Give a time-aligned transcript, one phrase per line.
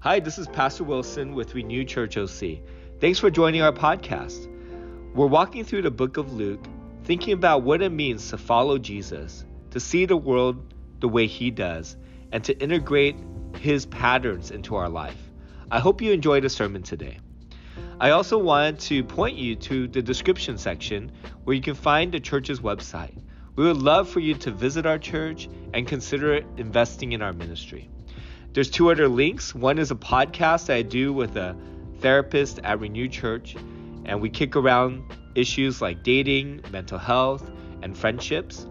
[0.00, 2.60] Hi, this is Pastor Wilson with Renew Church OC.
[3.00, 4.46] Thanks for joining our podcast.
[5.12, 6.64] We're walking through the book of Luke,
[7.02, 11.50] thinking about what it means to follow Jesus, to see the world the way he
[11.50, 11.96] does,
[12.30, 13.16] and to integrate
[13.56, 15.18] his patterns into our life.
[15.68, 17.18] I hope you enjoyed the sermon today.
[17.98, 21.10] I also wanted to point you to the description section
[21.42, 23.20] where you can find the church's website.
[23.56, 27.90] We would love for you to visit our church and consider investing in our ministry.
[28.58, 29.54] There's two other links.
[29.54, 31.56] One is a podcast I do with a
[32.00, 33.54] therapist at Renew Church,
[34.04, 35.04] and we kick around
[35.36, 37.48] issues like dating, mental health,
[37.82, 38.66] and friendships.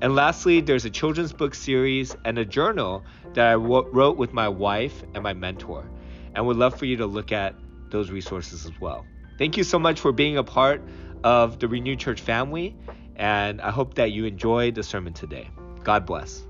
[0.00, 4.48] And lastly, there's a children's book series and a journal that I wrote with my
[4.48, 5.90] wife and my mentor.
[6.36, 7.56] And would love for you to look at
[7.90, 9.04] those resources as well.
[9.38, 10.82] Thank you so much for being a part
[11.24, 12.76] of the Renew Church family,
[13.16, 15.50] and I hope that you enjoyed the sermon today.
[15.82, 16.44] God bless.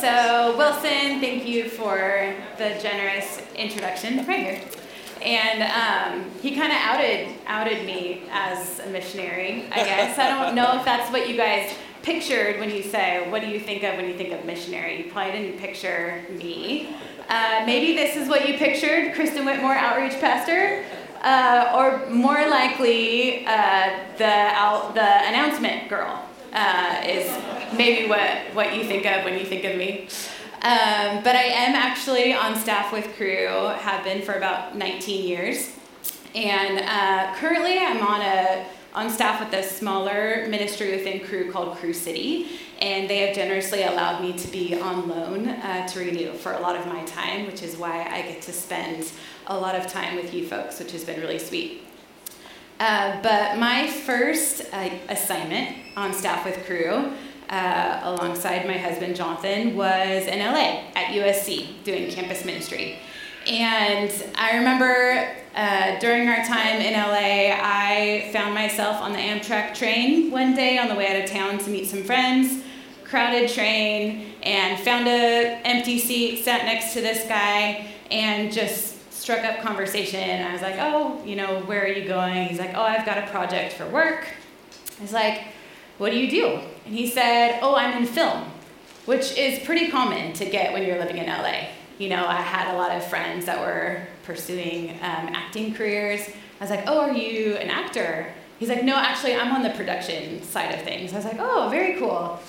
[0.00, 4.26] So, Wilson, thank you for the generous introduction.
[4.26, 4.60] Right here.
[5.20, 9.66] And um, he kind of outed outed me as a missionary.
[9.70, 13.42] I guess I don't know if that's what you guys pictured when you say, "What
[13.42, 16.96] do you think of when you think of missionary?" You probably didn't picture me.
[17.28, 20.84] Uh, maybe this is what you pictured Kristen Whitmore, outreach pastor.
[21.22, 26.20] Uh, or more likely, uh, the, out, the announcement girl
[26.52, 27.30] uh, is
[27.76, 30.08] maybe what, what you think of when you think of me.
[30.62, 35.70] Um, but I am actually on staff with Cru, have been for about 19 years.
[36.34, 41.76] And uh, currently I'm on a on staff with a smaller ministry within Cru called
[41.78, 46.34] Cru City, and they have generously allowed me to be on loan uh, to Renew
[46.34, 49.10] for a lot of my time, which is why I get to spend
[49.46, 51.84] a lot of time with you folks, which has been really sweet.
[52.78, 57.12] Uh, but my first uh, assignment on staff with Cru,
[57.52, 62.98] uh, alongside my husband Jonathan, was in LA at USC doing campus ministry.
[63.46, 69.74] And I remember uh, during our time in LA, I found myself on the Amtrak
[69.74, 72.64] train one day on the way out of town to meet some friends.
[73.04, 79.44] Crowded train, and found a empty seat, sat next to this guy, and just struck
[79.44, 80.42] up conversation.
[80.46, 83.18] I was like, "Oh, you know, where are you going?" He's like, "Oh, I've got
[83.18, 84.26] a project for work."
[84.98, 85.42] I was like,
[86.02, 88.44] "What do you do?" And he said, "Oh, I'm in film,"
[89.06, 91.68] which is pretty common to get when you're living in LA
[92.02, 96.28] you know, I had a lot of friends that were pursuing um, acting careers.
[96.60, 98.32] I was like, oh, are you an actor?
[98.58, 101.12] He's like, no, actually, I'm on the production side of things.
[101.12, 102.40] I was like, oh, very cool.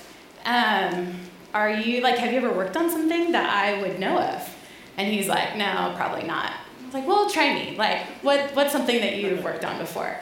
[0.44, 1.14] Um,
[1.52, 4.56] are you, like, have you ever worked on something that I would know of?
[4.96, 6.52] And he's like, no, probably not.
[6.82, 7.76] I was like, well, try me.
[7.76, 10.16] Like, what, what's something that you've worked on before?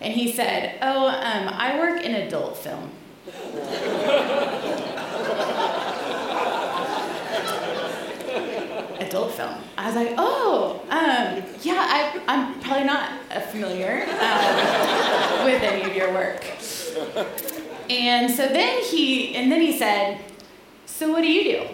[0.00, 2.92] And he said, oh, um, I work in adult film.
[9.00, 9.56] adult film.
[9.76, 13.10] I was like, oh, um, yeah, I, am probably not
[13.50, 16.44] familiar um, with any of your work.
[17.90, 20.20] And so then he, and then he said,
[20.86, 21.66] so what do you do?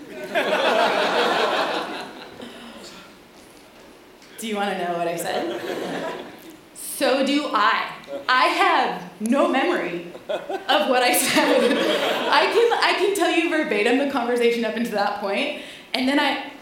[4.38, 6.29] do you want to know what I said?
[7.00, 7.94] So do I.
[8.28, 11.72] I have no memory of what I said.
[12.30, 15.62] I can I can tell you verbatim the conversation up until that point,
[15.94, 16.52] and then I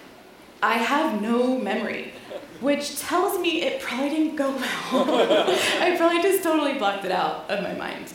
[0.62, 2.12] I have no memory,
[2.60, 5.48] which tells me it probably didn't go well.
[5.80, 8.14] I probably just totally blocked it out of my mind.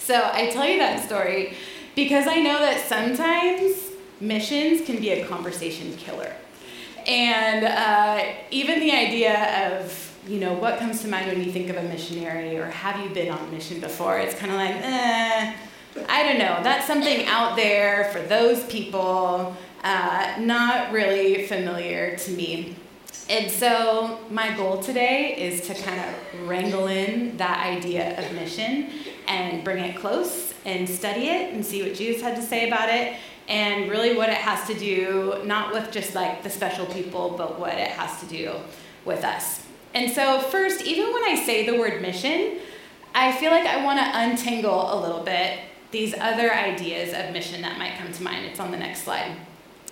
[0.00, 1.54] So I tell you that story
[1.94, 6.34] because I know that sometimes missions can be a conversation killer.
[7.06, 11.70] And uh, even the idea of, you know, what comes to mind when you think
[11.70, 14.18] of a missionary or have you been on mission before?
[14.18, 15.56] It's kind of like, eh,
[16.08, 16.60] I don't know.
[16.62, 22.76] That's something out there for those people uh, not really familiar to me.
[23.28, 28.90] And so, my goal today is to kind of wrangle in that idea of mission
[29.28, 32.88] and bring it close and study it and see what Jesus had to say about
[32.88, 33.16] it
[33.48, 37.58] and really what it has to do, not with just like the special people, but
[37.58, 38.54] what it has to do
[39.04, 39.66] with us.
[39.94, 42.58] And so, first, even when I say the word mission,
[43.14, 45.60] I feel like I want to untangle a little bit
[45.90, 48.46] these other ideas of mission that might come to mind.
[48.46, 49.36] It's on the next slide.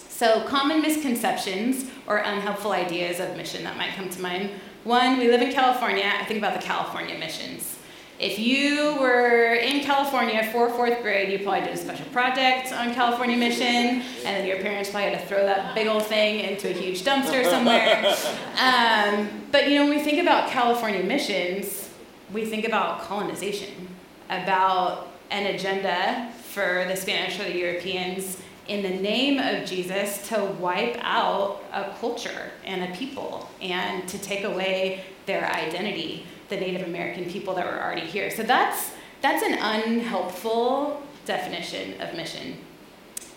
[0.08, 4.50] So, common misconceptions or unhelpful ideas of mission that might come to mind.
[4.84, 6.04] One, we live in California.
[6.04, 7.77] I think about the California missions.
[8.18, 12.92] If you were in California for fourth grade, you probably did a special project on
[12.92, 16.68] California mission, and then your parents probably had to throw that big old thing into
[16.68, 18.16] a huge dumpster somewhere.
[18.58, 21.88] Um, but you know, when we think about California missions,
[22.32, 23.88] we think about colonization,
[24.28, 30.44] about an agenda for the Spanish or the Europeans in the name of Jesus to
[30.58, 36.86] wipe out a culture and a people and to take away their identity, the Native
[36.86, 38.30] American people that were already here.
[38.30, 42.58] So that's that's an unhelpful definition of mission.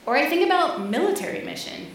[0.06, 1.88] Or I think about military mission.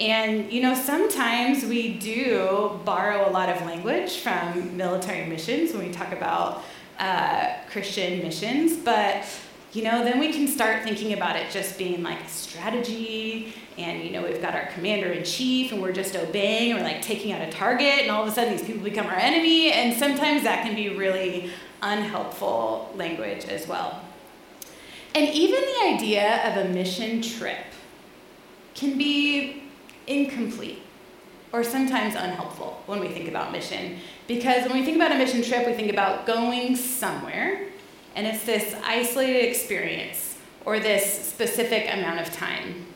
[0.00, 5.86] And you know, sometimes we do borrow a lot of language from military missions when
[5.86, 6.64] we talk about
[6.98, 9.24] uh, Christian missions, but
[9.74, 14.04] you know, then we can start thinking about it just being like a strategy, and
[14.04, 17.02] you know, we've got our commander in chief, and we're just obeying, and we're like
[17.02, 19.92] taking out a target, and all of a sudden these people become our enemy, and
[19.98, 21.50] sometimes that can be really
[21.82, 24.00] unhelpful language as well.
[25.14, 27.66] And even the idea of a mission trip
[28.74, 29.64] can be
[30.06, 30.82] incomplete
[31.52, 33.98] or sometimes unhelpful when we think about mission.
[34.26, 37.68] Because when we think about a mission trip, we think about going somewhere
[38.14, 42.86] and it's this isolated experience or this specific amount of time.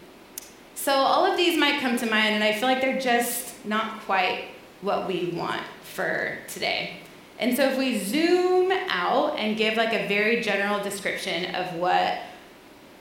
[0.74, 4.00] So all of these might come to mind, and I feel like they're just not
[4.02, 4.46] quite
[4.80, 6.98] what we want for today.
[7.38, 12.18] And so if we zoom out and give like a very general description of what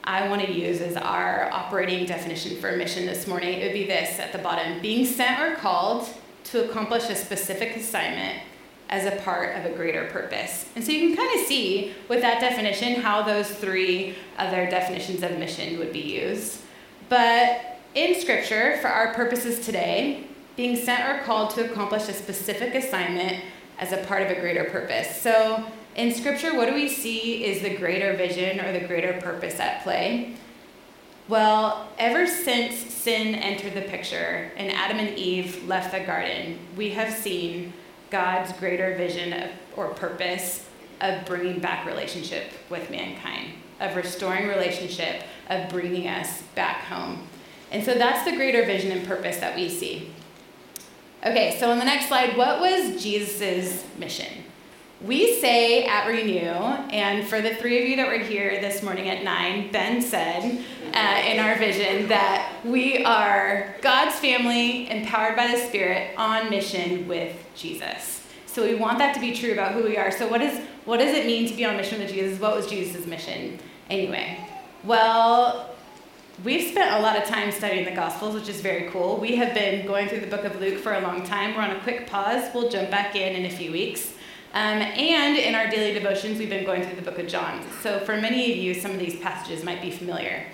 [0.03, 3.85] I want to use as our operating definition for mission this morning, it would be
[3.85, 6.07] this at the bottom being sent or called
[6.45, 8.41] to accomplish a specific assignment
[8.89, 10.65] as a part of a greater purpose.
[10.75, 15.23] And so you can kind of see with that definition how those three other definitions
[15.23, 16.61] of mission would be used.
[17.09, 22.75] But in Scripture, for our purposes today, being sent or called to accomplish a specific
[22.75, 23.43] assignment
[23.79, 25.21] as a part of a greater purpose.
[25.21, 29.59] So in Scripture, what do we see is the greater vision or the greater purpose
[29.59, 30.35] at play?
[31.27, 36.91] Well, ever since sin entered the picture and Adam and Eve left the garden, we
[36.91, 37.73] have seen
[38.09, 40.65] God's greater vision of, or purpose
[41.01, 47.27] of bringing back relationship with mankind, of restoring relationship, of bringing us back home.
[47.71, 50.11] And so that's the greater vision and purpose that we see.
[51.25, 54.43] Okay, so on the next slide, what was Jesus' mission?
[55.05, 59.09] We say at Renew, and for the three of you that were here this morning
[59.09, 65.51] at 9, Ben said uh, in our vision that we are God's family empowered by
[65.51, 68.25] the Spirit on mission with Jesus.
[68.47, 70.09] So we want that to be true about who we are.
[70.09, 72.39] So what, is, what does it mean to be on mission with Jesus?
[72.39, 73.59] What was Jesus' mission
[73.91, 74.49] anyway?
[74.83, 75.75] Well,
[76.43, 79.17] we've spent a lot of time studying the Gospels, which is very cool.
[79.17, 81.55] We have been going through the book of Luke for a long time.
[81.55, 82.49] We're on a quick pause.
[82.51, 84.13] We'll jump back in in a few weeks.
[84.57, 87.63] Um, and in our daily devotions, we've been going through the book of John.
[87.83, 90.47] So for many of you, some of these passages might be familiar.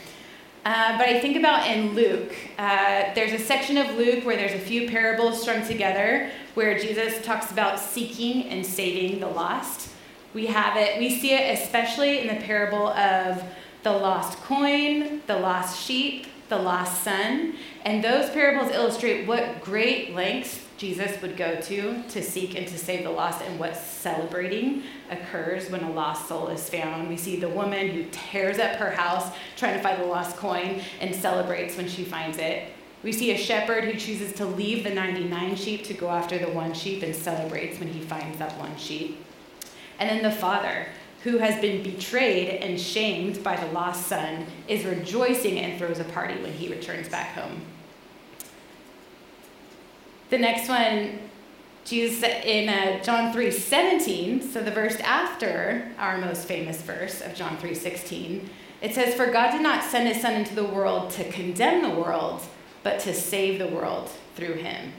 [0.65, 4.51] Uh, but I think about in Luke, uh, there's a section of Luke where there's
[4.51, 9.89] a few parables strung together where Jesus talks about seeking and saving the lost.
[10.33, 13.41] We have it, we see it especially in the parable of
[13.83, 17.55] the lost coin, the lost sheep, the lost son.
[17.85, 22.77] And those parables illustrate what great lengths Jesus would go to to seek and to
[22.77, 27.07] save the lost, and what celebrating occurs when a lost soul is found.
[27.07, 30.81] We see the woman who tears up her house trying to find the lost coin
[30.99, 32.69] and celebrates when she finds it.
[33.03, 36.49] We see a shepherd who chooses to leave the 99 sheep to go after the
[36.49, 39.23] one sheep and celebrates when he finds that one sheep.
[39.99, 40.87] And then the father,
[41.23, 46.05] who has been betrayed and shamed by the lost son, is rejoicing and throws a
[46.05, 47.61] party when he returns back home.
[50.33, 51.19] The next one,
[51.85, 57.35] Jesus in uh, John 3 17, so the verse after our most famous verse of
[57.35, 58.49] John 3 16,
[58.81, 61.95] it says, For God did not send his Son into the world to condemn the
[62.01, 62.41] world,
[62.81, 64.93] but to save the world through him.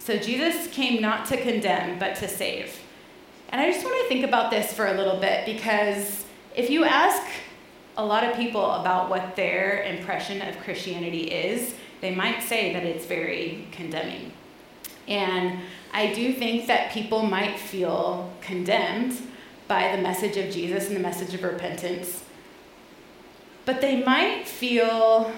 [0.00, 2.78] So Jesus came not to condemn, but to save.
[3.48, 6.84] And I just want to think about this for a little bit because if you
[6.84, 7.26] ask
[7.96, 12.82] a lot of people about what their impression of Christianity is, they might say that
[12.82, 14.32] it's very condemning.
[15.08, 15.60] And
[15.92, 19.16] I do think that people might feel condemned
[19.68, 22.24] by the message of Jesus and the message of repentance.
[23.64, 25.32] But they might feel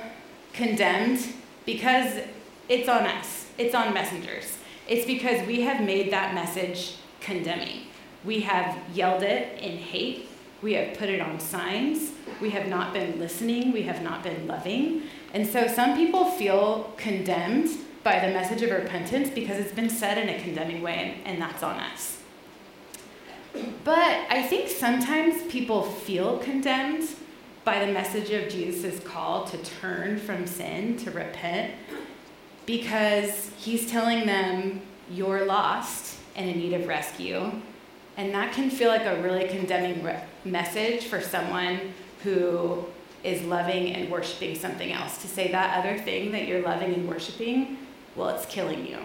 [0.53, 1.21] condemned
[1.65, 2.21] because
[2.69, 4.59] it's on us, it's on messengers.
[4.89, 7.83] It's because we have made that message condemning.
[8.25, 10.29] We have yelled it in hate.
[10.63, 12.13] We have put it on signs.
[12.41, 13.73] We have not been listening.
[13.73, 15.03] We have not been loving.
[15.35, 17.69] And so some people feel condemned
[18.07, 21.43] by the message of repentance because it's been said in a condemning way, and, and
[21.43, 22.23] that's on us.
[23.83, 27.09] But I think sometimes people feel condemned
[27.65, 31.75] by the message of Jesus' call to turn from sin, to repent,
[32.65, 37.51] because he's telling them, You're lost and in need of rescue.
[38.17, 41.81] And that can feel like a really condemning re- message for someone
[42.23, 42.85] who
[43.25, 45.19] is loving and worshiping something else.
[45.23, 47.79] To say that other thing that you're loving and worshiping,
[48.17, 48.99] well, it's killing you.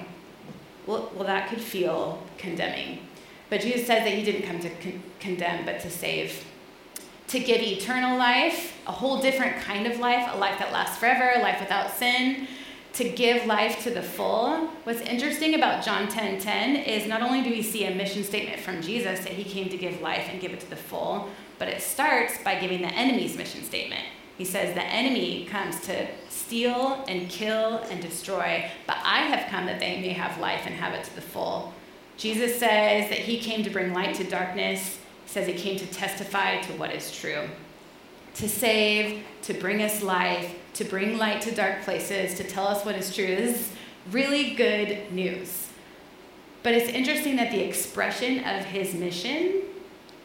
[0.87, 2.99] Well, well that could feel condemning.
[3.49, 6.45] But Jesus says that he didn't come to con- condemn, but to save.
[7.27, 11.31] To give eternal life, a whole different kind of life, a life that lasts forever,
[11.35, 12.47] a life without sin,
[12.93, 14.67] to give life to the full.
[14.83, 18.23] What's interesting about John 10:10 10, 10 is not only do we see a mission
[18.23, 21.29] statement from Jesus that he came to give life and give it to the full,
[21.57, 24.03] but it starts by giving the enemy's mission statement.
[24.41, 29.67] He says the enemy comes to steal and kill and destroy, but I have come
[29.67, 31.75] that they may have life and have it to the full.
[32.17, 34.97] Jesus says that he came to bring light to darkness.
[35.25, 37.49] He says he came to testify to what is true,
[38.33, 42.83] to save, to bring us life, to bring light to dark places, to tell us
[42.83, 43.27] what is true.
[43.27, 43.71] This is
[44.09, 45.67] really good news.
[46.63, 49.61] But it's interesting that the expression of his mission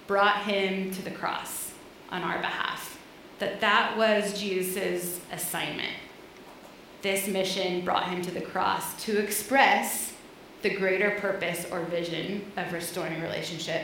[0.07, 1.73] brought him to the cross
[2.11, 2.96] on our behalf.
[3.39, 5.93] That that was Jesus' assignment.
[7.03, 10.15] This mission brought him to the cross to express
[10.63, 13.83] the greater purpose or vision of restoring relationship.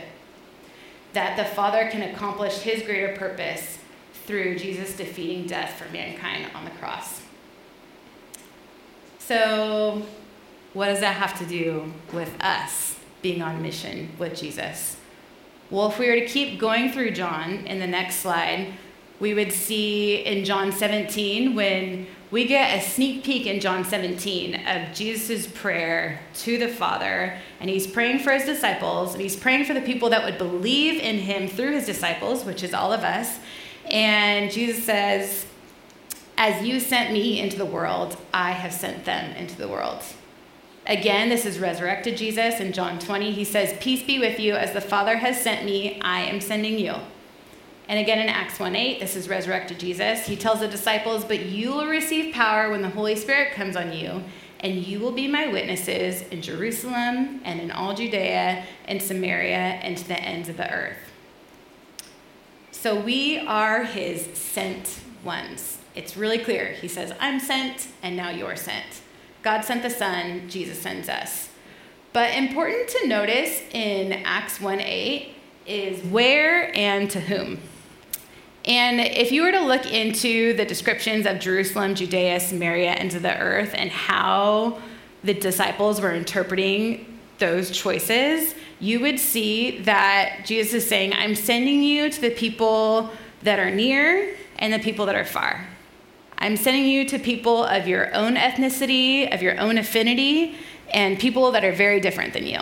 [1.12, 3.78] That the Father can accomplish his greater purpose
[4.26, 7.20] through Jesus defeating death for mankind on the cross.
[9.18, 10.02] So,
[10.72, 14.96] what does that have to do with us being on mission with Jesus?
[15.70, 18.74] Well, if we were to keep going through John in the next slide,
[19.22, 24.66] we would see in John 17 when we get a sneak peek in John 17
[24.66, 29.64] of Jesus' prayer to the Father, and he's praying for his disciples, and he's praying
[29.64, 33.04] for the people that would believe in him through his disciples, which is all of
[33.04, 33.38] us.
[33.88, 35.46] And Jesus says,
[36.36, 40.02] As you sent me into the world, I have sent them into the world.
[40.84, 43.30] Again, this is resurrected Jesus in John 20.
[43.30, 44.54] He says, Peace be with you.
[44.54, 46.96] As the Father has sent me, I am sending you.
[47.88, 50.26] And again in Acts 1 8, this is resurrected Jesus.
[50.26, 53.92] He tells the disciples, But you will receive power when the Holy Spirit comes on
[53.92, 54.22] you,
[54.60, 59.96] and you will be my witnesses in Jerusalem and in all Judea and Samaria and
[59.98, 60.98] to the ends of the earth.
[62.70, 65.78] So we are his sent ones.
[65.94, 66.72] It's really clear.
[66.72, 69.02] He says, I'm sent, and now you're sent.
[69.42, 71.50] God sent the Son, Jesus sends us.
[72.12, 75.34] But important to notice in Acts 1 8
[75.66, 77.60] is where and to whom.
[78.64, 83.18] And if you were to look into the descriptions of Jerusalem, Judea, Samaria, and to
[83.18, 84.80] the earth, and how
[85.24, 91.82] the disciples were interpreting those choices, you would see that Jesus is saying, I'm sending
[91.82, 93.10] you to the people
[93.42, 95.66] that are near and the people that are far.
[96.38, 100.56] I'm sending you to people of your own ethnicity, of your own affinity,
[100.92, 102.60] and people that are very different than you.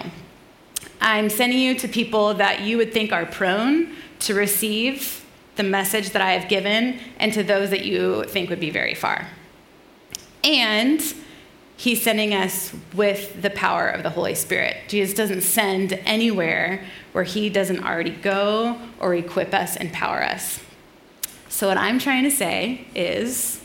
[1.00, 5.19] I'm sending you to people that you would think are prone to receive
[5.60, 8.94] the message that I have given, and to those that you think would be very
[8.94, 9.28] far.
[10.42, 11.02] And
[11.76, 14.76] He's sending us with the power of the Holy Spirit.
[14.88, 20.60] Jesus doesn't send anywhere where He doesn't already go or equip us, empower us.
[21.50, 23.60] So, what I'm trying to say is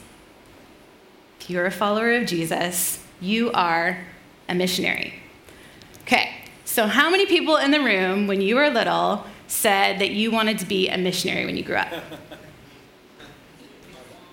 [1.40, 4.06] if you're a follower of Jesus, you are
[4.50, 5.14] a missionary.
[6.02, 6.30] Okay,
[6.66, 9.26] so how many people in the room, when you were little,
[9.56, 11.94] said that you wanted to be a missionary when you grew up?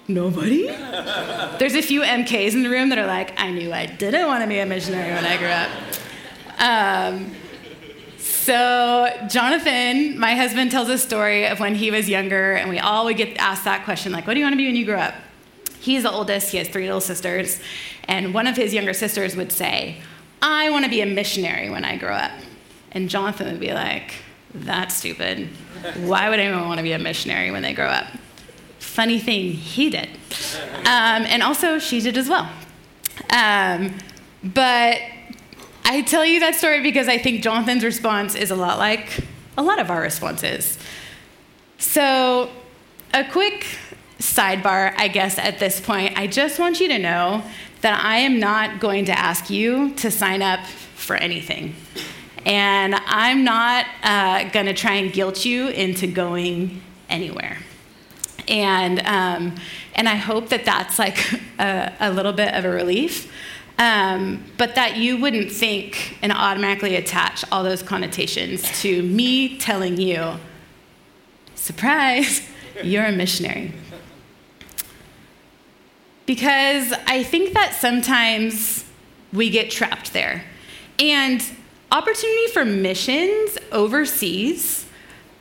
[0.09, 0.67] Nobody?
[0.67, 4.43] There's a few MKs in the room that are like, I knew I didn't want
[4.43, 5.71] to be a missionary when I grew up.
[6.59, 7.35] Um,
[8.19, 13.05] so, Jonathan, my husband, tells a story of when he was younger, and we all
[13.05, 14.99] would get asked that question, like, what do you want to be when you grow
[14.99, 15.15] up?
[15.79, 17.61] He's the oldest, he has three little sisters,
[18.05, 19.99] and one of his younger sisters would say,
[20.43, 22.33] I want to be a missionary when I grow up.
[22.91, 24.15] And Jonathan would be like,
[24.55, 25.49] that's stupid.
[25.97, 28.07] Why would anyone want to be a missionary when they grow up?
[28.93, 30.09] funny thing he did.
[30.81, 32.51] Um, and also, she did as well.
[33.31, 33.97] Um,
[34.45, 34.99] but
[35.85, 39.21] I tell you that story because I think Jonathan's response is a lot like
[39.57, 40.79] a lot of our responses.
[41.79, 42.51] So,
[43.15, 43.67] a quick
[44.19, 46.19] sidebar, I guess, at this point.
[46.19, 47.43] I just want you to know
[47.81, 51.75] that I am not going to ask you to sign up for anything.
[52.45, 57.59] And I'm not uh, going to try and guilt you into going anywhere.
[58.49, 59.55] And, um,
[59.95, 61.19] and I hope that that's like
[61.59, 63.33] a, a little bit of a relief.
[63.79, 69.97] Um, but that you wouldn't think and automatically attach all those connotations to me telling
[69.97, 70.35] you,
[71.55, 72.43] surprise,
[72.83, 73.73] you're a missionary.
[76.27, 78.85] Because I think that sometimes
[79.33, 80.45] we get trapped there.
[80.99, 81.43] And
[81.93, 84.87] opportunity for missions overseas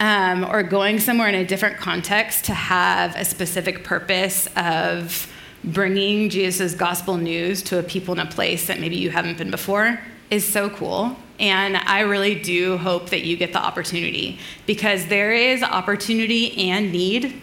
[0.01, 5.31] um, or going somewhere in a different context to have a specific purpose of
[5.63, 9.49] bringing Jesus' gospel news to a people in a place that maybe you haven't been
[9.49, 9.97] before
[10.29, 11.15] is so cool.
[11.39, 16.91] And I really do hope that you get the opportunity because there is opportunity and
[16.91, 17.41] need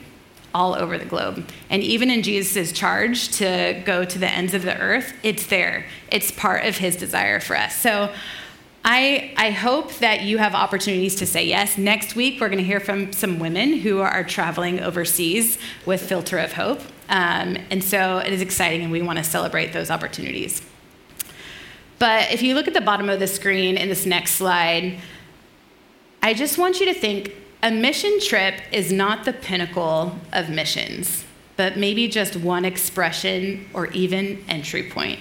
[0.55, 1.49] all over the globe.
[1.71, 5.87] And even in Jesus' charge to go to the ends of the earth, it's there.
[6.11, 7.77] It's part of his desire for us.
[7.77, 8.13] So
[8.91, 11.77] I, I hope that you have opportunities to say yes.
[11.77, 16.39] Next week, we're going to hear from some women who are traveling overseas with Filter
[16.39, 16.81] of Hope.
[17.11, 20.63] Um, and so it is exciting, and we want to celebrate those opportunities.
[21.99, 24.97] But if you look at the bottom of the screen in this next slide,
[26.23, 31.27] I just want you to think a mission trip is not the pinnacle of missions,
[31.59, 35.21] but maybe just one expression or even entry point.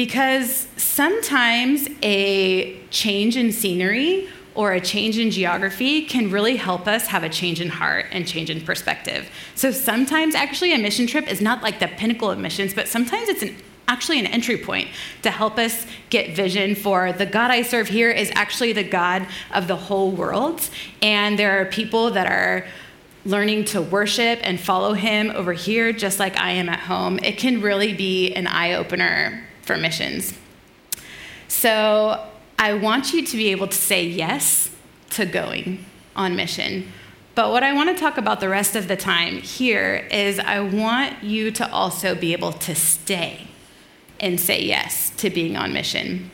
[0.00, 7.08] Because sometimes a change in scenery or a change in geography can really help us
[7.08, 9.28] have a change in heart and change in perspective.
[9.54, 13.28] So sometimes, actually, a mission trip is not like the pinnacle of missions, but sometimes
[13.28, 13.54] it's an
[13.88, 14.88] actually an entry point
[15.20, 19.26] to help us get vision for the God I serve here is actually the God
[19.52, 20.66] of the whole world.
[21.02, 22.66] And there are people that are
[23.26, 27.18] learning to worship and follow Him over here, just like I am at home.
[27.18, 30.34] It can really be an eye opener for missions.
[31.46, 32.26] So
[32.58, 34.68] I want you to be able to say yes
[35.10, 35.84] to going
[36.16, 36.90] on mission.
[37.36, 40.58] But what I want to talk about the rest of the time here is I
[40.58, 43.46] want you to also be able to stay
[44.18, 46.32] and say yes to being on mission.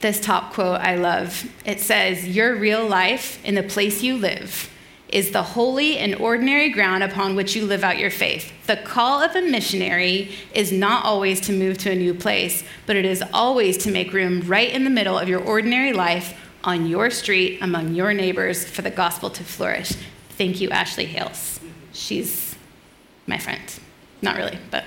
[0.00, 1.48] This top quote I love.
[1.64, 4.68] It says, Your real life in the place you live
[5.12, 8.52] is the holy and ordinary ground upon which you live out your faith.
[8.66, 12.96] The call of a missionary is not always to move to a new place, but
[12.96, 16.86] it is always to make room right in the middle of your ordinary life on
[16.86, 19.92] your street among your neighbors for the gospel to flourish.
[20.30, 21.60] Thank you, Ashley Hales.
[21.92, 22.56] She's
[23.26, 23.62] my friend.
[24.22, 24.84] Not really, but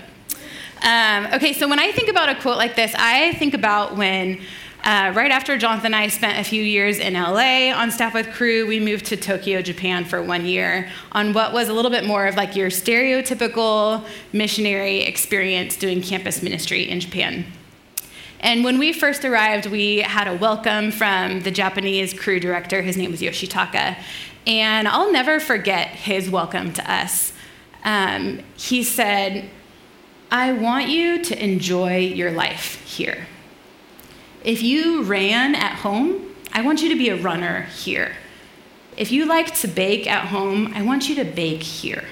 [0.82, 4.41] um, okay, so when I think about a quote like this, I think about when.
[4.86, 8.31] Uh, right after Jonathan and I spent a few years in LA on staff with
[8.31, 12.05] Cru, we moved to Tokyo, Japan for one year on what was a little bit
[12.05, 17.48] more of like your stereotypical missionary experience doing campus ministry in Japan.
[18.42, 22.83] And when we first arrived, we had a welcome from the Japanese Cru director.
[22.83, 23.98] His name was Yoshitaka.
[24.46, 27.33] And I'll never forget his welcome to us.
[27.83, 29.50] Um, he said,
[30.29, 33.25] I want you to enjoy your life here.
[34.46, 38.16] If you ran at home, I want you to be a runner here.
[38.96, 42.03] If you like to bake at home, I want you to bake here.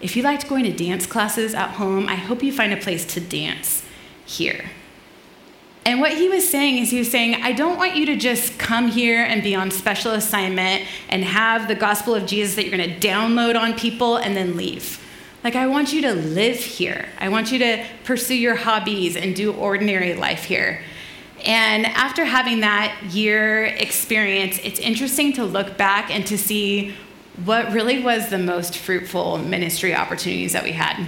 [0.00, 3.04] If you liked going to dance classes at home, I hope you find a place
[3.12, 3.84] to dance
[4.24, 4.70] here.
[5.84, 8.58] And what he was saying is, he was saying, I don't want you to just
[8.58, 12.74] come here and be on special assignment and have the gospel of Jesus that you're
[12.74, 15.04] going to download on people and then leave.
[15.44, 17.10] Like, I want you to live here.
[17.20, 20.82] I want you to pursue your hobbies and do ordinary life here.
[21.44, 26.94] And after having that year experience, it's interesting to look back and to see
[27.44, 31.06] what really was the most fruitful ministry opportunities that we had.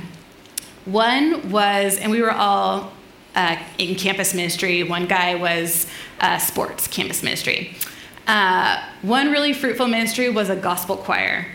[0.85, 2.93] One was, and we were all
[3.35, 5.87] uh, in campus ministry, one guy was
[6.21, 7.77] uh, sports campus ministry.
[8.27, 11.47] Uh, one really fruitful ministry was a gospel choir.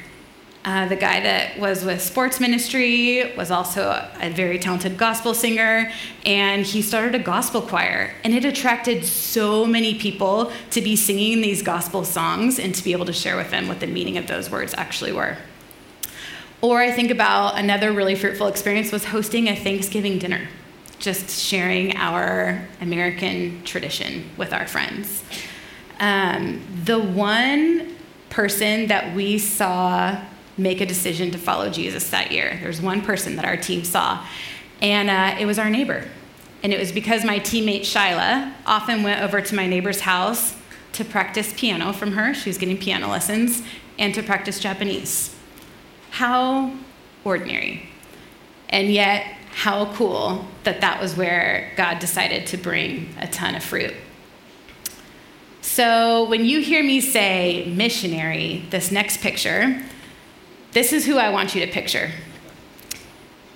[0.66, 5.90] Uh, the guy that was with sports ministry was also a very talented gospel singer,
[6.26, 8.14] and he started a gospel choir.
[8.26, 12.92] And it attracted so many people to be singing these gospel songs and to be
[12.92, 15.38] able to share with them what the meaning of those words actually were.
[16.62, 20.50] Or I think about another really fruitful experience was hosting a Thanksgiving dinner,
[21.00, 25.24] just sharing our American tradition with our friends.
[26.02, 27.96] Um, the one
[28.30, 30.22] person that we saw
[30.60, 32.60] make a decision to follow Jesus that year.
[32.62, 34.26] There's one person that our team saw,
[34.82, 36.08] and uh, it was our neighbor.
[36.62, 40.56] And it was because my teammate Shyla often went over to my neighbor's house
[40.94, 42.34] to practice piano from her.
[42.34, 43.62] She was getting piano lessons
[43.98, 45.36] and to practice Japanese.
[46.12, 46.74] How
[47.24, 47.90] ordinary.
[48.70, 53.64] And yet, how cool that that was where God decided to bring a ton of
[53.64, 53.94] fruit.
[55.62, 59.84] So, when you hear me say missionary, this next picture,
[60.72, 62.12] this is who I want you to picture.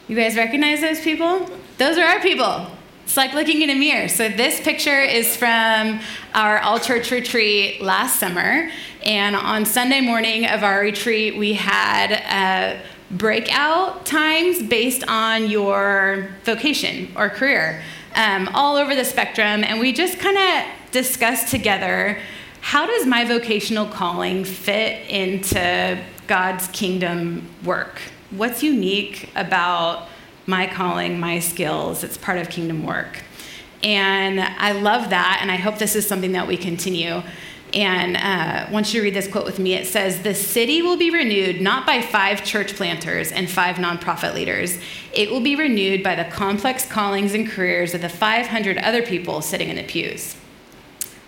[0.07, 1.49] You guys recognize those people?
[1.77, 2.67] Those are our people.
[3.03, 4.07] It's like looking in a mirror.
[4.07, 5.99] So, this picture is from
[6.33, 8.69] our all church retreat last summer.
[9.03, 16.29] And on Sunday morning of our retreat, we had uh, breakout times based on your
[16.43, 17.83] vocation or career
[18.15, 19.63] um, all over the spectrum.
[19.63, 22.17] And we just kind of discussed together
[22.61, 26.01] how does my vocational calling fit into
[26.33, 28.01] God's kingdom work?
[28.31, 30.09] What's unique about
[30.47, 32.03] my calling, my skills?
[32.03, 33.21] It's part of kingdom work.
[33.83, 37.21] And I love that, and I hope this is something that we continue.
[37.75, 39.75] And uh, I want you to read this quote with me.
[39.75, 44.33] It says, The city will be renewed not by five church planters and five nonprofit
[44.33, 44.79] leaders.
[45.13, 49.43] It will be renewed by the complex callings and careers of the 500 other people
[49.43, 50.35] sitting in the pews.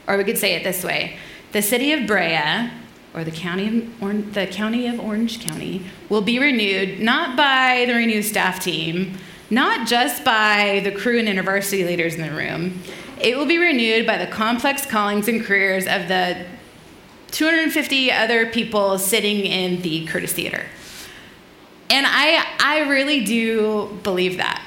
[0.08, 1.20] Or we could say it this way
[1.52, 2.72] The city of Brea,
[3.15, 7.86] or the county of, or the county of Orange County, will be renewed not by
[7.88, 9.17] the Renew staff team,
[9.49, 12.82] not just by the Cru and university leaders in the room
[13.19, 16.45] it will be renewed by the complex callings and careers of the
[17.32, 20.63] 250 other people sitting in the Curtis Theater.
[21.89, 24.63] And I, I really do believe that.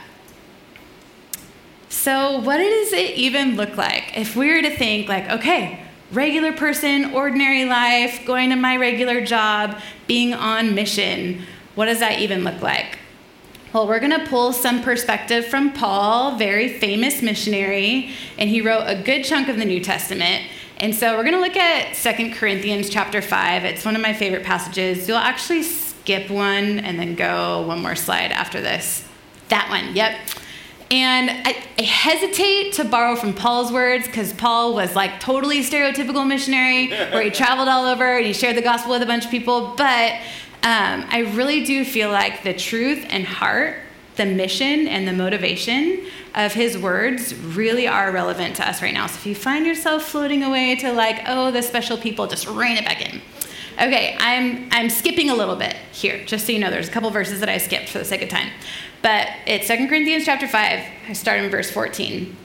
[1.89, 6.53] So, what does it even look like if we were to think, like, okay, regular
[6.53, 11.43] person, ordinary life, going to my regular job, being on mission,
[11.75, 12.99] what does that even look like?
[13.73, 18.85] Well, we're going to pull some perspective from Paul, very famous missionary, and he wrote
[18.87, 20.45] a good chunk of the New Testament.
[20.79, 23.65] And so we're going to look at Second Corinthians chapter 5.
[23.65, 25.07] It's one of my favorite passages.
[25.07, 29.07] You'll actually skip one and then go one more slide after this.
[29.49, 30.17] That one, yep.
[30.91, 36.27] And I, I hesitate to borrow from Paul's words because Paul was like totally stereotypical
[36.27, 39.31] missionary where he traveled all over and he shared the gospel with a bunch of
[39.31, 39.75] people.
[39.77, 40.15] But
[40.63, 43.77] um, I really do feel like the truth and heart,
[44.17, 49.07] the mission and the motivation of his words really are relevant to us right now.
[49.07, 52.77] So if you find yourself floating away to like, oh, the special people, just rein
[52.77, 53.21] it back in.
[53.75, 56.69] Okay, I'm, I'm skipping a little bit here, just so you know.
[56.69, 58.51] There's a couple verses that I skipped for the sake of time.
[59.03, 62.37] But it's 2 Corinthians chapter 5, I start in verse 14.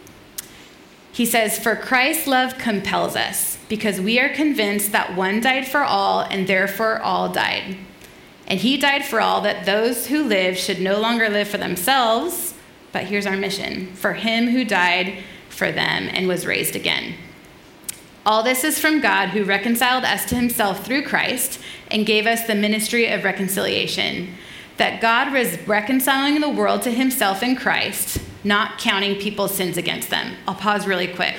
[1.12, 5.84] He says, For Christ's love compels us, because we are convinced that one died for
[5.84, 7.78] all, and therefore all died.
[8.48, 12.54] And he died for all that those who live should no longer live for themselves,
[12.92, 17.16] but here's our mission for him who died for them and was raised again.
[18.26, 21.60] All this is from God who reconciled us to himself through Christ
[21.92, 24.36] and gave us the ministry of reconciliation.
[24.78, 30.10] That God was reconciling the world to himself in Christ, not counting people's sins against
[30.10, 30.36] them.
[30.48, 31.36] I'll pause really quick.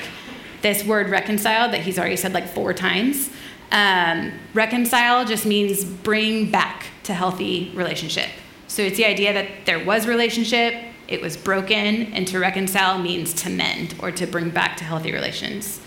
[0.63, 3.29] This word reconcile that he's already said like four times.
[3.71, 8.29] Um, reconcile just means bring back to healthy relationship.
[8.69, 10.75] So it's the idea that there was relationship,
[11.07, 15.13] it was broken, and to reconcile means to mend or to bring back to healthy
[15.13, 15.81] relations.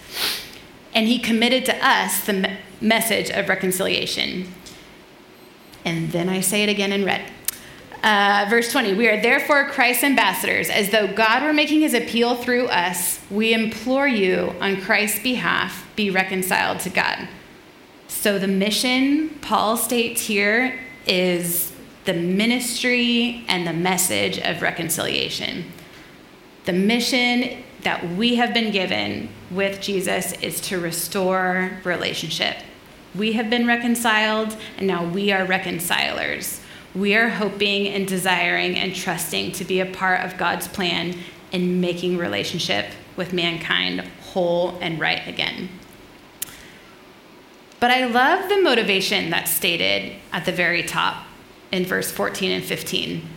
[0.93, 4.53] And he committed to us the me- message of reconciliation.
[5.85, 7.31] And then I say it again in red.
[8.03, 12.35] Uh, verse 20, we are therefore Christ's ambassadors, as though God were making his appeal
[12.35, 13.19] through us.
[13.31, 17.27] We implore you on Christ's behalf, be reconciled to God.
[18.07, 21.73] So the mission Paul states here is
[22.05, 25.65] the ministry and the message of reconciliation.
[26.65, 32.57] The mission that we have been given with Jesus is to restore relationship.
[33.15, 36.61] We have been reconciled, and now we are reconcilers.
[36.97, 41.15] We are hoping and desiring and trusting to be a part of God's plan
[41.51, 45.69] in making relationship with mankind whole and right again.
[47.79, 51.27] But I love the motivation that's stated at the very top
[51.71, 53.29] in verse 14 and 15.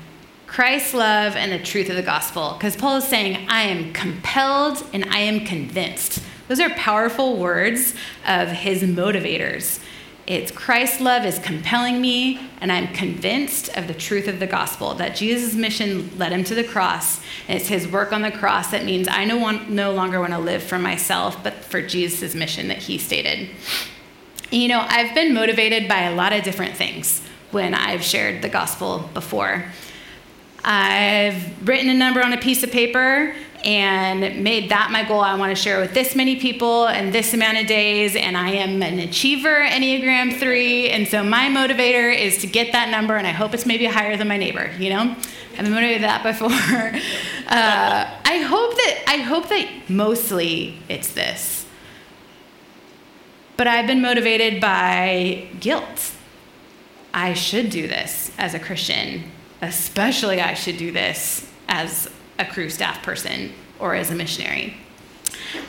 [0.46, 2.55] Christ's love and the truth of the gospel.
[2.55, 6.23] Because Paul is saying, I am compelled and I am convinced.
[6.49, 7.94] Those are powerful words
[8.27, 9.81] of his motivators.
[10.31, 14.95] It's Christ's love is compelling me, and I'm convinced of the truth of the gospel
[14.95, 17.21] that Jesus' mission led him to the cross.
[17.49, 20.38] And it's his work on the cross that means I no, no longer want to
[20.38, 23.49] live for myself, but for Jesus' mission that he stated.
[24.53, 28.49] You know, I've been motivated by a lot of different things when I've shared the
[28.49, 29.64] gospel before.
[30.62, 35.20] I've written a number on a piece of paper and made that my goal.
[35.20, 38.51] I want to share with this many people and this amount of days, and I
[38.51, 43.27] am an achiever, Enneagram 3, and so my motivator is to get that number, and
[43.27, 45.14] I hope it's maybe higher than my neighbor, you know?
[45.53, 47.01] I've been motivated that before.
[47.51, 51.61] Uh, I hope that I hope that mostly it's this
[53.61, 56.12] but I've been motivated by guilt.
[57.12, 59.25] I should do this as a Christian,
[59.61, 62.09] especially I should do this as
[62.40, 64.74] a Cru staff person or as a missionary.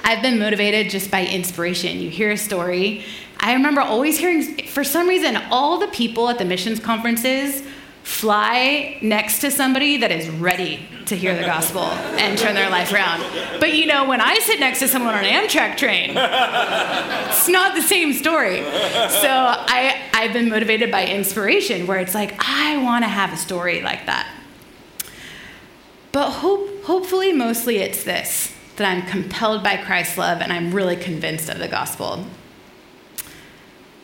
[0.04, 2.00] I've been motivated just by inspiration.
[2.00, 3.06] You hear a story.
[3.40, 7.64] I remember always hearing, for some reason, all the people at the missions conferences
[8.04, 12.92] fly next to somebody that is ready to hear the gospel and turn their life
[12.92, 13.22] around.
[13.60, 17.76] But you know, when I sit next to someone on an Amtrak train, it's not
[17.76, 18.58] the same story.
[18.58, 23.38] So I, I've been motivated by inspiration where it's like, I want to have a
[23.38, 24.28] story like that.
[26.12, 30.96] But hope, hopefully, mostly it's this that I'm compelled by Christ's love and I'm really
[30.96, 32.26] convinced of the gospel.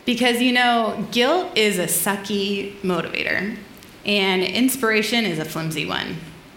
[0.04, 3.56] Because, you know, guilt is a sucky motivator,
[4.06, 6.16] and inspiration is a flimsy one.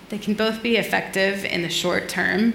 [0.09, 2.53] They can both be effective in the short term,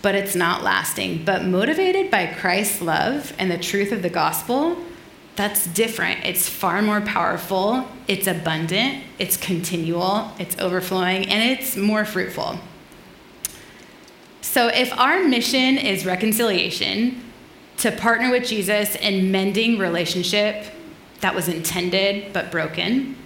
[0.00, 1.24] but it's not lasting.
[1.24, 4.76] But motivated by Christ's love and the truth of the gospel,
[5.38, 6.24] that's different.
[6.24, 12.58] It's far more powerful, it's abundant, it's continual, it's overflowing, and it's more fruitful.
[14.42, 17.22] So, if our mission is reconciliation,
[17.78, 20.66] to partner with Jesus in mending relationship
[21.20, 23.16] that was intended but broken.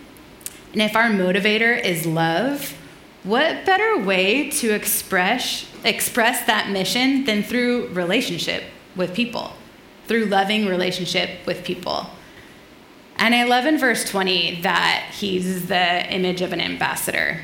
[0.72, 2.76] And if our motivator is love,
[3.24, 8.62] what better way to express express that mission than through relationship
[8.94, 9.52] with people,
[10.06, 12.06] through loving relationship with people.
[13.16, 17.40] And I love in verse 20 that he's the image of an ambassador.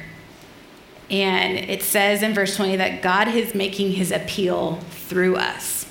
[1.10, 5.86] And it says in verse 20 that God is making his appeal through us.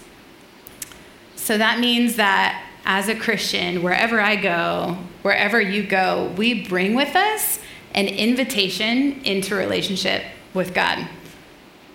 [1.36, 6.94] So that means that as a Christian, wherever I go, wherever you go, we bring
[6.94, 7.60] with us
[7.94, 11.08] an invitation into relationship with God,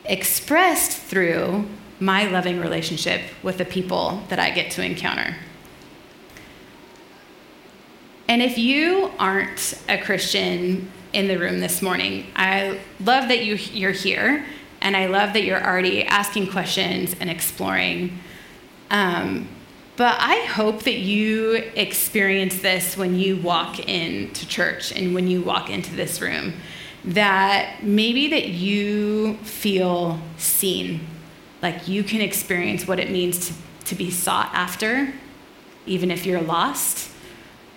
[0.04, 1.66] expressed through
[2.02, 5.36] my loving relationship with the people that I get to encounter.
[8.28, 13.54] And if you aren't a Christian in the room this morning, I love that you,
[13.54, 14.44] you're here,
[14.80, 18.18] and I love that you're already asking questions and exploring
[18.92, 19.48] um,
[19.96, 25.42] but I hope that you experience this when you walk into church and when you
[25.42, 26.52] walk into this room.
[27.04, 31.00] That maybe that you feel seen,
[31.62, 33.54] like you can experience what it means to,
[33.86, 35.12] to be sought after,
[35.86, 37.10] even if you're lost,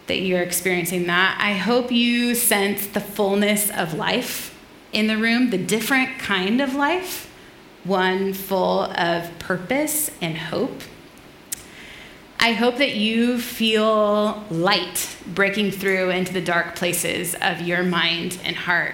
[0.07, 1.37] that you're experiencing that.
[1.39, 4.57] I hope you sense the fullness of life
[4.91, 7.31] in the room, the different kind of life,
[7.83, 10.81] one full of purpose and hope
[12.45, 18.37] I hope that you feel light breaking through into the dark places of your mind
[18.43, 18.93] and heart.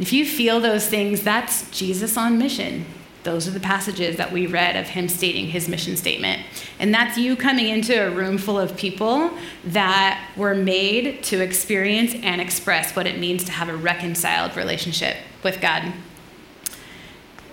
[0.00, 2.84] If you feel those things, that's Jesus on mission.
[3.24, 6.42] Those are the passages that we read of him stating his mission statement.
[6.78, 9.30] And that's you coming into a room full of people
[9.64, 15.16] that were made to experience and express what it means to have a reconciled relationship
[15.42, 15.92] with God.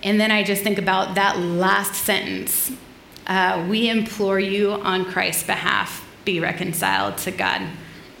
[0.02, 2.70] And then I just think about that last sentence
[3.26, 7.62] uh, we implore you on Christ's behalf, be reconciled to God.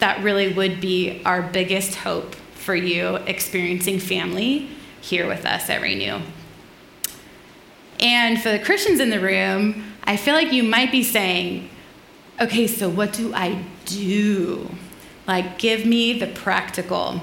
[0.00, 4.68] That really would be our biggest hope for you experiencing family
[5.00, 6.20] here with us at Renew.
[8.00, 11.68] And for the Christians in the room, I feel like you might be saying,
[12.40, 14.70] okay, so what do I do?
[15.26, 17.20] Like, give me the practical.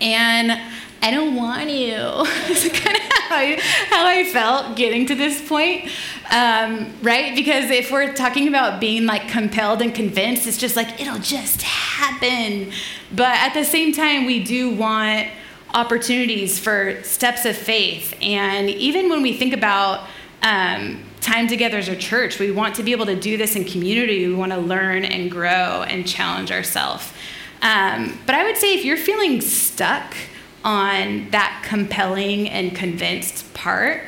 [0.00, 0.60] And
[1.04, 2.24] I don't want to.
[2.50, 5.90] It's kind of how I, how I felt getting to this point,
[6.30, 7.34] um, right?
[7.34, 11.62] Because if we're talking about being like compelled and convinced, it's just like it'll just
[11.62, 12.72] happen.
[13.12, 15.28] But at the same time, we do want
[15.74, 18.14] opportunities for steps of faith.
[18.22, 20.08] And even when we think about
[20.42, 23.64] um, time together as a church, we want to be able to do this in
[23.64, 24.26] community.
[24.26, 27.12] We want to learn and grow and challenge ourselves.
[27.60, 30.14] Um, but I would say if you're feeling stuck,
[30.64, 34.02] on that compelling and convinced part.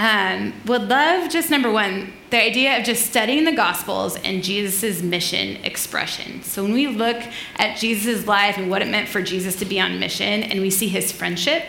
[0.00, 5.02] Um, would love just number one, the idea of just studying the Gospels and Jesus'
[5.02, 6.42] mission expression.
[6.42, 7.22] So when we look
[7.56, 10.70] at Jesus' life and what it meant for Jesus to be on mission, and we
[10.70, 11.64] see his friendship,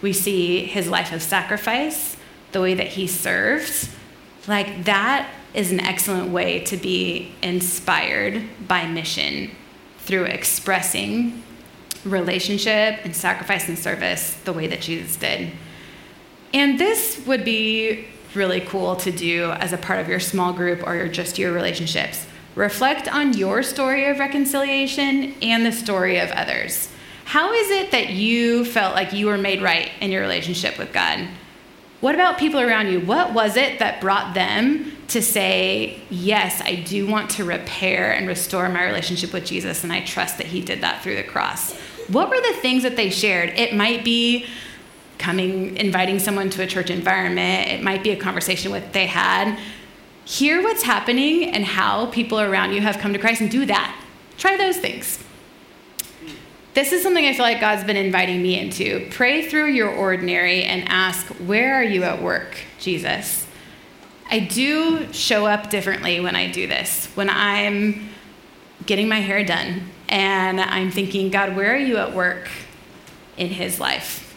[0.00, 2.16] we see his life of sacrifice,
[2.50, 3.88] the way that he served,
[4.48, 9.52] like that is an excellent way to be inspired by mission
[9.98, 11.44] through expressing
[12.04, 15.52] relationship and sacrifice and service the way that Jesus did.
[16.52, 20.86] And this would be really cool to do as a part of your small group
[20.86, 22.26] or just your relationships.
[22.54, 26.88] Reflect on your story of reconciliation and the story of others.
[27.24, 30.92] How is it that you felt like you were made right in your relationship with
[30.92, 31.28] God?
[32.00, 33.00] What about people around you?
[33.00, 38.26] What was it that brought them to say, Yes, I do want to repair and
[38.26, 41.74] restore my relationship with Jesus, and I trust that He did that through the cross?
[42.08, 43.50] what were the things that they shared?
[43.50, 44.46] It might be
[45.22, 49.58] coming, inviting someone to a church environment, it might be a conversation with they had.
[50.24, 53.96] Hear what's happening and how people around you have come to Christ and do that.
[54.36, 55.22] Try those things.
[56.74, 59.06] this is something I feel like God's been inviting me into.
[59.10, 63.46] Pray through your ordinary and ask, Where are you at work, Jesus?
[64.30, 67.06] I do show up differently when I do this.
[67.14, 68.08] When I'm
[68.86, 72.48] getting my hair done and I'm thinking, God, where are you at work
[73.36, 74.31] in his life?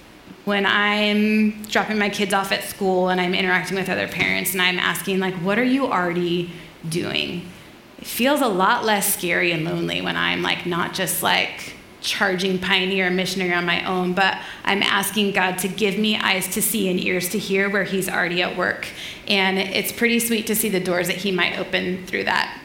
[0.46, 4.62] When I'm dropping my kids off at school and I'm interacting with other parents and
[4.62, 6.52] I'm asking, like, what are you already
[6.88, 7.50] doing?
[7.98, 12.60] It feels a lot less scary and lonely when I'm like not just like charging
[12.60, 16.90] pioneer missionary on my own, but I'm asking God to give me eyes to see
[16.90, 18.88] and ears to hear where He's already at work.
[19.28, 22.62] And it's pretty sweet to see the doors that He might open through that.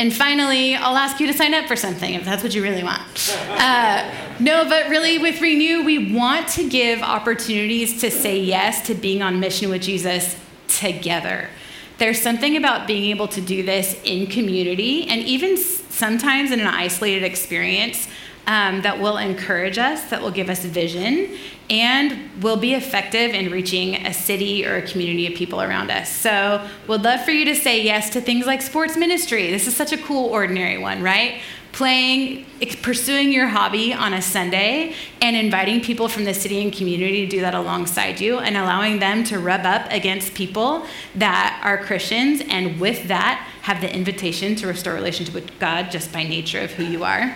[0.00, 2.82] And finally, I'll ask you to sign up for something if that's what you really
[2.82, 3.02] want.
[3.50, 4.10] Uh,
[4.40, 9.20] no, but really, with Renew, we want to give opportunities to say yes to being
[9.20, 11.50] on mission with Jesus together.
[11.98, 16.66] There's something about being able to do this in community and even sometimes in an
[16.66, 18.08] isolated experience
[18.46, 21.36] um, that will encourage us, that will give us vision,
[21.70, 26.10] and will be effective in reaching a city or a community of people around us.
[26.10, 29.50] So, would love for you to say yes to things like sports ministry.
[29.50, 31.40] This is such a cool, ordinary one, right?
[31.70, 32.44] Playing,
[32.82, 37.30] pursuing your hobby on a Sunday, and inviting people from the city and community to
[37.30, 42.42] do that alongside you, and allowing them to rub up against people that are Christians,
[42.48, 46.72] and with that, have the invitation to restore relationship with God just by nature of
[46.72, 47.32] who you are.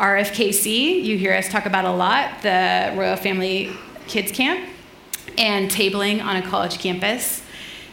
[0.00, 3.70] RFKC, you hear us talk about a lot, the Royal Family
[4.08, 4.66] Kids Camp,
[5.36, 7.42] and tabling on a college campus.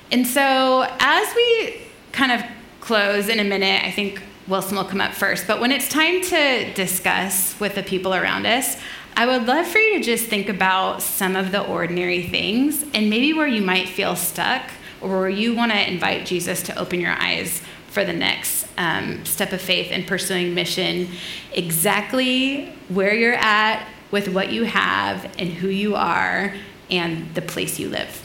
[0.10, 1.82] And so, as we
[2.14, 5.48] kind of close in a minute, I think Wilson will come up first.
[5.48, 8.78] But when it's time to discuss with the people around us,
[9.18, 13.10] I would love for you to just think about some of the ordinary things and
[13.10, 14.64] maybe where you might feel stuck
[15.02, 17.62] or where you want to invite Jesus to open your eyes
[17.98, 21.10] for the next um, step of faith in pursuing mission,
[21.52, 26.54] exactly where you're at with what you have and who you are
[26.92, 28.24] and the place you live.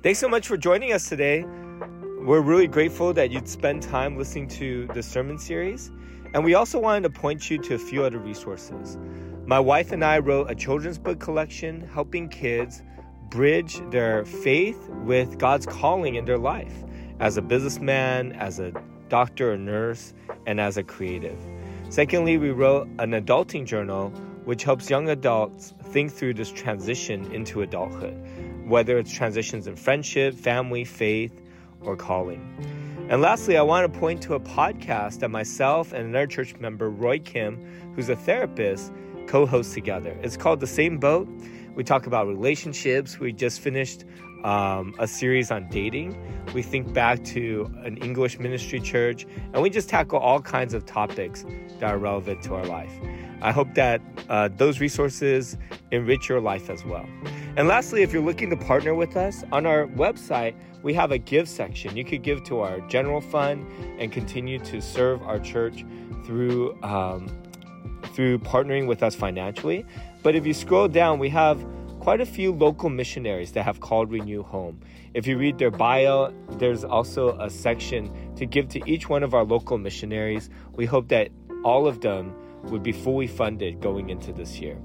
[0.00, 1.42] Thanks so much for joining us today.
[2.20, 5.90] We're really grateful that you'd spend time listening to the sermon series.
[6.34, 8.96] And we also wanted to point you to a few other resources.
[9.44, 12.80] My wife and I wrote a children's book collection helping kids
[13.28, 16.84] bridge their faith with God's calling in their life
[17.22, 18.72] as a businessman, as a
[19.08, 20.12] doctor or nurse,
[20.44, 21.38] and as a creative.
[21.88, 24.10] Secondly, we wrote an adulting journal
[24.44, 28.20] which helps young adults think through this transition into adulthood,
[28.66, 31.40] whether it's transitions in friendship, family, faith,
[31.82, 32.42] or calling.
[33.08, 36.90] And lastly, I want to point to a podcast that myself and another church member,
[36.90, 38.92] Roy Kim, who's a therapist,
[39.28, 40.18] co host together.
[40.22, 41.28] It's called The Same Boat.
[41.76, 43.20] We talk about relationships.
[43.20, 44.04] We just finished
[44.44, 46.16] um, a series on dating.
[46.54, 50.84] We think back to an English ministry church, and we just tackle all kinds of
[50.84, 51.44] topics
[51.80, 52.92] that are relevant to our life.
[53.40, 55.56] I hope that uh, those resources
[55.90, 57.06] enrich your life as well.
[57.56, 61.18] And lastly, if you're looking to partner with us, on our website, we have a
[61.18, 61.96] give section.
[61.96, 63.66] You could give to our general fund
[63.98, 65.84] and continue to serve our church
[66.24, 67.28] through um,
[68.14, 69.86] through partnering with us financially.
[70.22, 71.64] But if you scroll down, we have
[72.02, 74.80] quite a few local missionaries that have called Renew home.
[75.14, 79.34] If you read their bio, there's also a section to give to each one of
[79.34, 80.50] our local missionaries.
[80.74, 81.28] We hope that
[81.62, 82.34] all of them
[82.64, 84.76] would be fully funded going into this year.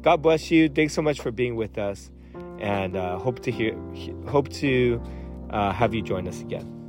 [0.00, 0.68] God bless you.
[0.68, 2.12] Thanks so much for being with us,
[2.60, 3.76] and uh, hope to hear,
[4.28, 5.02] hope to
[5.50, 6.79] uh, have you join us again.